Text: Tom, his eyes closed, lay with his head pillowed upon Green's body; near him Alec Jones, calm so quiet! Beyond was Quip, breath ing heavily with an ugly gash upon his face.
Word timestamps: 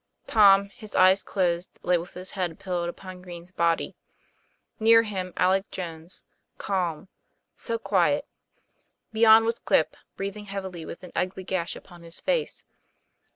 Tom, 0.25 0.69
his 0.69 0.95
eyes 0.95 1.21
closed, 1.21 1.77
lay 1.83 1.95
with 1.95 2.15
his 2.15 2.31
head 2.31 2.57
pillowed 2.57 2.89
upon 2.89 3.21
Green's 3.21 3.51
body; 3.51 3.95
near 4.79 5.03
him 5.03 5.31
Alec 5.37 5.69
Jones, 5.69 6.23
calm 6.57 7.07
so 7.55 7.77
quiet! 7.77 8.25
Beyond 9.13 9.45
was 9.45 9.59
Quip, 9.59 9.95
breath 10.17 10.35
ing 10.37 10.45
heavily 10.45 10.85
with 10.85 11.03
an 11.03 11.11
ugly 11.15 11.43
gash 11.43 11.75
upon 11.75 12.01
his 12.01 12.19
face. 12.19 12.63